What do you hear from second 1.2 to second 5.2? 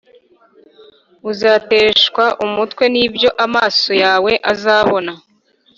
Uzateshwa umutwe n’ibyo amaso yawe azabona.